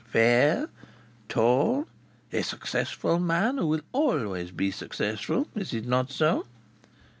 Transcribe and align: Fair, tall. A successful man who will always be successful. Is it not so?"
Fair, 0.11 0.67
tall. 1.29 1.85
A 2.33 2.41
successful 2.41 3.19
man 3.19 3.59
who 3.59 3.67
will 3.67 3.81
always 3.91 4.49
be 4.49 4.71
successful. 4.71 5.47
Is 5.53 5.75
it 5.75 5.85
not 5.85 6.09
so?" 6.11 6.47